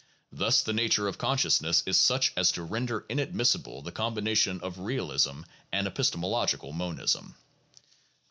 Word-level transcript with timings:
Thus 0.31 0.63
the 0.63 0.73
nature 0.73 1.07
of 1.07 1.19
consciousness 1.19 1.83
is 1.85 1.95
such 1.95 2.33
as 2.35 2.51
to 2.53 2.63
render 2.63 3.05
inadmissible 3.07 3.83
the 3.83 3.91
combination 3.91 4.59
of 4.61 4.79
realism 4.79 5.41
and 5.71 5.85
epistemo 5.85 6.27
logical 6.27 6.73
monism. 6.73 7.35